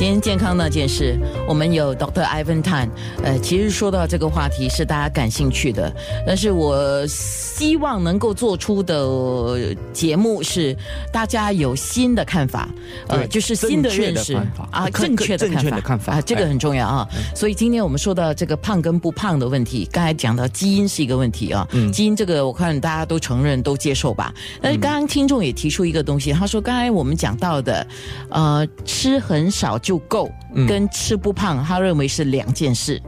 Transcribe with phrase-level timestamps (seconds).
[0.00, 1.14] 今天健康那件事，
[1.46, 2.88] 我们有 Doctor Ivan Tan。
[3.22, 5.94] 呃，其实说到这个话题是大家感兴趣的，
[6.26, 10.74] 但是我希望能够做出的节目是
[11.12, 12.66] 大家有新的看法，
[13.08, 14.34] 呃，就是新的认识
[14.70, 15.46] 啊，正确的
[15.82, 17.06] 看法啊，这个很重要啊。
[17.36, 24.32] 所以今天我们说到这个胖跟不胖的问题，刚才讲到基因是一个问题啊，基因这个我看大家都承认都接受吧。
[24.62, 27.86] 但是刚刚听众也提出一个东西，他说刚才我们讲到的，
[28.30, 29.78] 呃，吃很少。
[29.90, 30.30] 就够，
[30.68, 33.02] 跟吃不胖，他认为是两件事。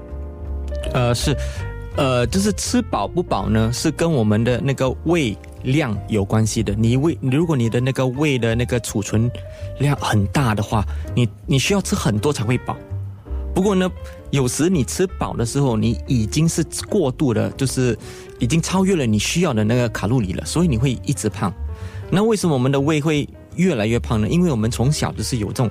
[0.93, 1.33] 呃，是，
[1.97, 6.75] 呃，就是吃饱不饱呢，是跟我们的那个胃量有关系的。
[6.75, 9.31] 你胃，如果你的那个胃的那个储存
[9.79, 12.77] 量很大的话，你你需要吃很多才会饱。
[13.55, 13.89] 不过呢，
[14.33, 17.97] 有时你吃饱的时候，你已经是过度的，就是
[18.41, 21.55] 已经超越了你需要的那个卡路里了，所以你会一直胖。
[22.11, 24.29] 那为什么我们的胃会越来越胖呢？
[24.29, 25.71] 因为我们从小就是有这种。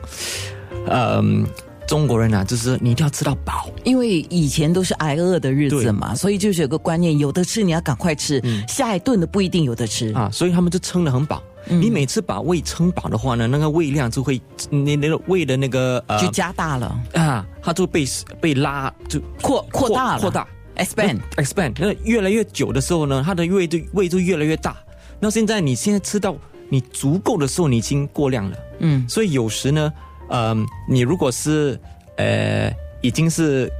[0.87, 1.45] 嗯，
[1.87, 10.13] 中国人啊，就是你一定要吃到饱，因为以前都是挨饿的日子嘛，所以就是有个观念，有的吃你要赶快吃，下一顿的不一定有的吃。
[10.13, 11.43] 啊，所以他们就撑得很饱。
[11.67, 16.99] 你每次把胃撑饱的话呢，那个胃量就会，你那个胃的那个呃就加大了。
[17.13, 18.05] 啊，它就被
[18.39, 21.19] 被拉就扩扩大扩大，expand。
[21.35, 24.75] Expand，那越来越久的时候呢，它的胃就胃就越来越大。
[25.19, 26.35] 那现在你现在吃到
[26.67, 29.91] 你足够的时候，你已经过量了，嗯，所以有时呢。
[30.31, 31.79] 嗯，你如果是
[32.17, 33.71] 呃已经是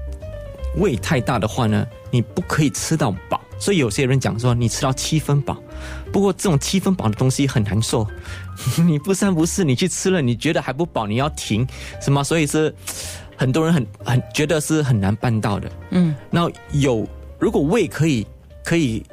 [0.78, 3.40] 胃太大的话呢，你不可以吃到饱。
[3.60, 5.56] 所以有些人讲说你吃到七分饱，
[6.12, 8.08] 不过这种七分饱的东西很难受。
[8.88, 11.68] 你不三不四，你去吃了，你觉得还不饱，你要停，
[12.02, 12.24] 是吗？
[12.24, 12.74] 所以是
[13.38, 15.72] 很多人很很觉得是很难办到的。
[15.92, 17.08] 嗯，那有
[17.38, 18.26] 如果胃可以
[18.64, 19.06] 可以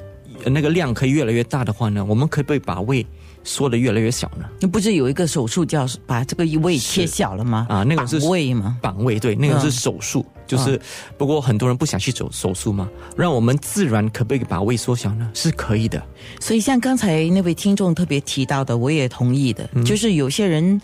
[0.46, 3.06] 那个量可以越来越大的话呢，我们可不可以把胃？
[3.48, 4.44] 缩的越来越小呢？
[4.60, 7.66] 那不是有一个手术叫把这个胃切小了吗？
[7.70, 8.76] 啊，那个是胃吗？
[8.82, 10.24] 绑胃，对，那个是手术。
[10.46, 10.80] 就是，
[11.16, 15.30] 不过很多人不想去走手术嘛，让我们自然可不可以把胃缩小呢？
[15.34, 16.02] 是可以的。
[16.40, 20.80] 所以像刚才那位听众特别提到的，我也同意的，就是有些人，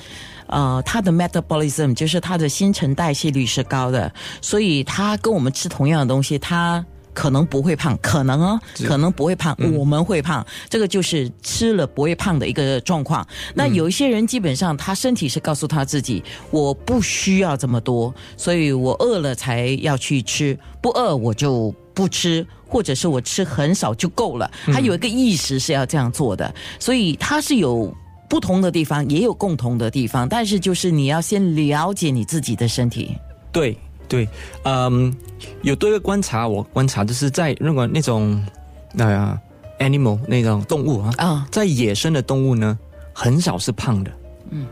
[0.46, 6.84] 呃，他的 metabolism 就是他的新陈代谢率是高的，所以他跟我们吃同样的东西，他。
[7.14, 13.26] 可能不会胖，可能哦，可能不会胖，我们会胖，这个就是吃了不会胖的一个状况。
[13.54, 24.50] 那有一些人基本上他身体是告诉他自己，我不需要这么多，所以我饿了才要去吃，不饿我就不吃，或者是我吃很少就够了。
[24.66, 27.94] 他有一个意识是要这样做的，所以他是有
[28.28, 33.16] 不同的地方，也有共同的地方，但是就是你要先了解你自己的身体。
[33.52, 33.78] 对。
[34.08, 34.28] 对，
[34.64, 35.14] 嗯，
[35.62, 38.44] 有多个观察，我观察就是在如果那种
[38.92, 39.38] 那
[39.78, 42.78] animal 那种动物啊，啊，在野生的动物呢，
[43.12, 44.10] 很少是胖的，
[44.50, 44.66] 嗯，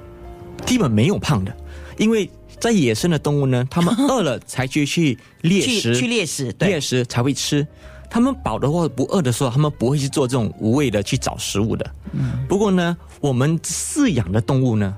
[0.67, 1.57] 基本没有胖的，
[1.99, 7.67] 因为在野生的动物呢， 它们饿了才去去猎食，去猎食，猎食才会吃，
[8.09, 14.97] 他们饱的或不饿的时候，他们不会去做这种无谓的去找食物的，嗯，不过呢，我们饲养的动物呢。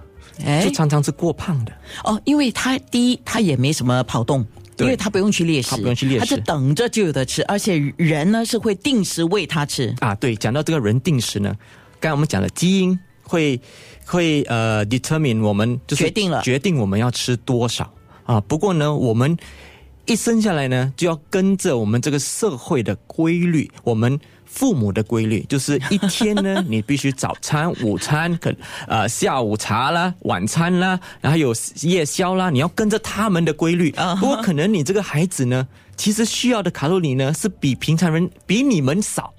[0.63, 1.73] 就常常是过胖的。
[2.05, 4.45] 哦，因为他第一他也没什么跑动，
[4.79, 9.95] 因为他不用去猎食，他不用去猎食，他就等着就有的吃，而且人呢是会定时喂他吃。
[10.01, 10.15] 啊。
[10.15, 11.55] 对，讲到这个人定时呢，
[12.01, 13.61] 刚才我们讲了基因会
[14.05, 16.43] 会呃 determine 我们就是决定了。
[16.43, 17.93] 决定我们要吃多少。
[18.25, 18.41] 啊。
[18.41, 19.37] 不过呢，我们
[20.07, 24.21] 一生下来呢就要跟着我们这个社会的规律，我们。
[24.47, 28.55] 父母的规律就是一天呢， 你必须早餐、午餐、可
[28.87, 33.91] 呃下午茶啦、晚餐啦，然后有夜宵啦，你要跟着他们的规律。
[34.21, 35.67] 不过可能你这个孩子呢，
[35.97, 39.34] 其实需要的卡路里呢是比平常人比你们少。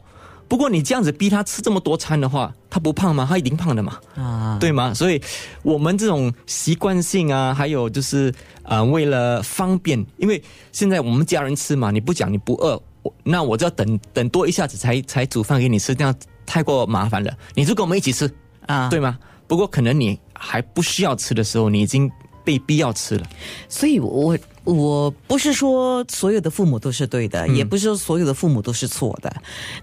[0.48, 3.26] 不过你这样子逼他吃这么多餐的话，他不胖吗？
[3.28, 4.94] 他一定胖的嘛，啊，对吗？
[4.94, 5.22] 所以
[5.64, 8.34] 我们这种习惯性啊，还有就是
[8.64, 10.42] 呃，为了方便，因为
[10.72, 12.82] 现在我们家人吃嘛，你不讲你不饿。
[13.24, 16.14] 那我就要等等多一下子才才煮饭给你吃，这样
[16.44, 17.32] 太过麻烦了。
[17.54, 18.28] 你就跟我们一起吃
[18.66, 19.20] 啊，对吗？
[19.46, 22.10] 不过可能你还不需要吃的时候，你已经
[22.44, 23.26] 被逼要吃了。
[23.70, 29.34] 所以，我我不是说所有的父母都是对的，也不是说所有的父母都是错的。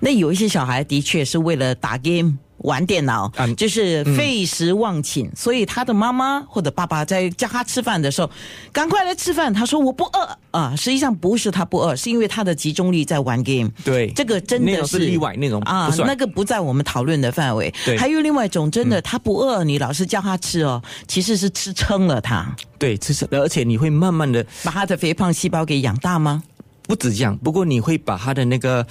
[0.01, 2.37] 那有一些小孩的确是为了打 game。
[2.63, 8.31] 玩电脑，就是费时忘寝，所以他的妈妈或者爸爸在叫他吃饭的时候，
[8.73, 9.53] 赶快来吃饭。
[9.53, 13.69] 他说我不饿啊，实际上不是他不饿，是因为他的集中力在玩 game。
[13.85, 17.75] 对，这个真的是例外那种啊，那个不在我们讨论的范围。
[17.85, 22.55] 对，还有另外一种，真的他不饿，你老是叫他吃哦，其实是吃撑了他。
[22.83, 26.43] 对，吃撑，而且你会慢慢的把他的肥胖细胞给养大吗？
[26.83, 28.85] 不止这样，不过你会把他的那个。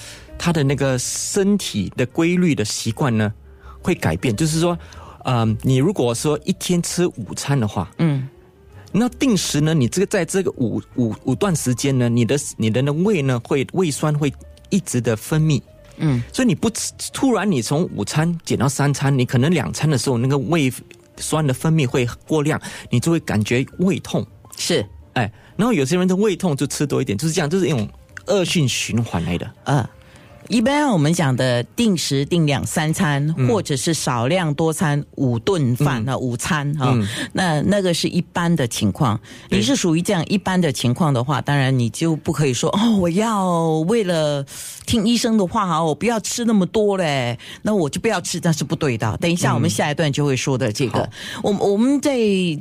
[0.44, 3.32] 他的那个身体的规律的习惯呢
[3.80, 4.36] 会改变。
[4.36, 4.76] 就是说，
[5.26, 8.28] 嗯，你如果说一天吃午餐的话，嗯，
[8.92, 14.34] 那定时呢，你这个在这个五五五段时间呢，你的你的那胃呢会胃酸会
[14.72, 15.62] 一直的分泌。
[15.98, 20.74] 嗯，所以你不吃，突然你从午餐减到三餐，你可能两餐的时候那个胃
[21.18, 24.26] 酸的分泌会过量，你就会感觉胃痛。
[24.58, 27.88] 是，哎，然后有些人的胃痛就吃多一点，就是这样，就是一种
[28.28, 29.52] 恶性循环来的。
[29.64, 29.90] 呃，
[30.48, 39.20] 一般我们讲的定时定量三餐，或者是少量多餐五顿饭啊，午餐哈、嗯那那个是一般的情况。
[39.50, 44.46] 你是属于这样一般的情况的话，当然你就不可以说哦，我要为了
[44.86, 49.18] 听医生的话哈，我不要吃那么多嘞，那我就不要吃，那是不对的。
[49.18, 51.10] 等一下我们下一段就会说的这个，
[51.44, 52.18] 我我们在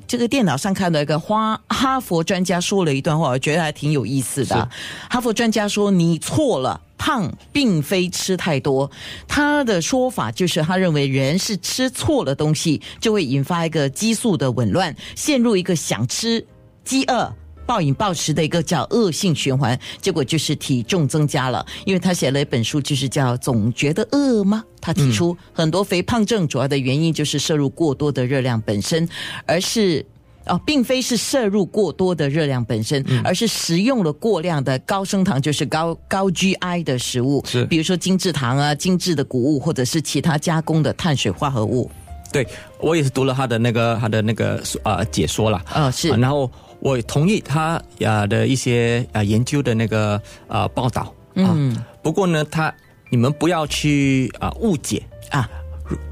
[0.06, 4.68] 这个电脑上看到一个花哈佛专家说了一段话，我觉得还挺有意思的。
[5.08, 8.90] 哈佛专家说：“你错了。”胖并非吃太多，
[9.26, 16.46] 他的说法就是他认为人是吃错了东西，就会引发一个激素的紊乱，陷入一个想吃、
[16.84, 17.34] 饥饿。
[17.66, 21.64] 暴饮暴食的一个叫恶性循环，结果就是体重增加了。
[21.86, 24.62] 因为他写了一本书，就是叫《总觉得饿吗》。
[24.80, 29.08] 他提出很多肥胖症主要的原因就是摄入过多的热量本身，
[29.46, 30.04] 而是
[30.50, 41.90] 哦，并非是摄入过多的热量本身，而是食用了过量的高升糖，就是高高 GI 的食物，是比如说精制糖啊、精制的谷物，或者是其他加工的碳水化合物。
[42.32, 42.46] 对
[42.78, 45.60] 我也是读了他的那个他的那个呃解说了。
[45.72, 51.12] 呃，是啊，然后我同意他呀的一些啊研究的那个呃报道。
[51.34, 52.72] 嗯不过呢，他
[53.08, 55.02] 你们不要去啊误解。
[55.30, 55.48] 啊，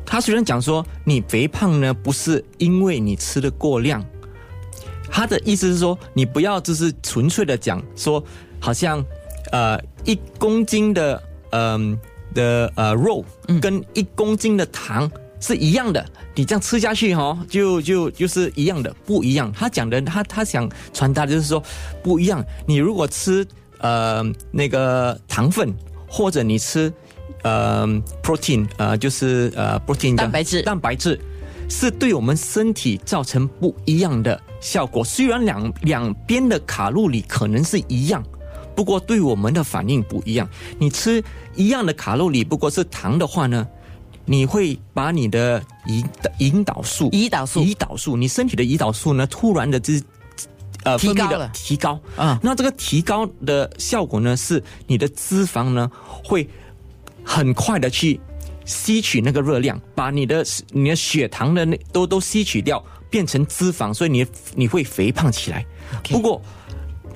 [0.04, 4.04] 他虽然讲说你肥胖呢不是因为你吃的过量，
[5.10, 8.22] 他的意思是说你不要就是纯粹的讲说
[8.60, 9.04] 好像
[9.52, 11.98] 呃一公斤的嗯、
[12.34, 13.24] 的呃肉
[13.60, 15.10] 跟一公斤的糖
[15.40, 19.50] 是一样的，你这样吃下去哦，就就就是一样的，不一样。
[19.52, 21.62] 他讲的他他想传达的就是说
[22.02, 22.44] 不一样。
[22.66, 23.46] 你如果吃
[23.78, 25.72] 呃那个糖分，
[26.06, 26.92] 或者你吃
[27.44, 27.86] 呃
[28.22, 31.18] protein 呃就是呃 protein 的蛋白质蛋白质
[31.68, 35.04] 是对我们身体造成不一样的效果。
[35.04, 38.24] 虽然两两边的卡路里可能是一样，
[38.74, 40.48] 不过对我们的反应不一样。
[40.78, 41.22] 你吃
[41.54, 43.66] 一样的卡路里，不过是糖的话呢，
[44.24, 46.04] 你会把你的胰
[46.38, 50.02] 胰岛素、胰岛素胰岛素，你身体的胰岛素呢，突然的之
[50.84, 55.90] 呃分泌的提高了提高啊那这个提高的效果呢，是你的脂肪呢
[56.24, 56.48] 会
[57.24, 58.20] 很快的去
[58.68, 62.80] 吸取那个热量，把你的你的血糖的那都都吸取掉，
[63.10, 64.24] 变成脂肪，所以你
[64.54, 65.66] 你会肥胖起来。
[66.04, 66.40] 不过。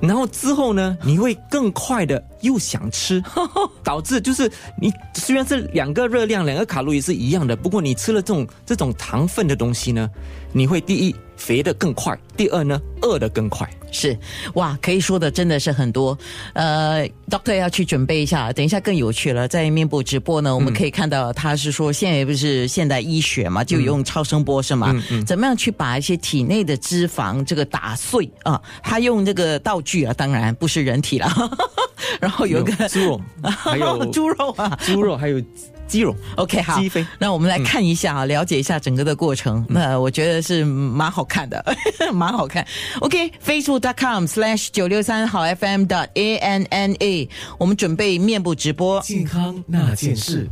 [0.01, 3.23] 然后之后呢，你会更快的又想吃，
[3.81, 4.51] 导致就是
[4.81, 10.09] 你虽然是两个热量、两个卡路里是一样的，不过你吃了这种这种糖分的东西呢，
[10.51, 13.69] 你会第一肥的更快，第二呢饿的更快。
[13.93, 14.17] 是
[14.55, 16.17] 哇，可以说的真的是很多。
[16.53, 19.47] 呃，Doctor 要去准备一下，等一下更有趣了。
[19.47, 24.93] 在面部直播呢，我们可以看到他是说，现在不是现代医学嘛，就用超声波是吗？
[25.25, 28.59] 怎么样去把一些体内的脂肪这个打碎啊？
[28.81, 31.31] 他用这个道具啊，当然不是人体了，
[32.19, 34.77] 然后有一个猪肉， 还有猪肉啊。
[34.81, 35.39] 猪肉，还有
[35.87, 36.15] 鸡肉。
[36.37, 39.63] OK，好鸡飞，那我们来看一下啊，了解一下整个的过程。
[39.69, 41.63] 那我觉得是蛮好看的，
[42.11, 42.65] 蛮好看。
[43.83, 49.01] Dot com slash 九六三好 FM 的 A N N A，我们准备面部直播。
[49.01, 50.49] 健康那件事。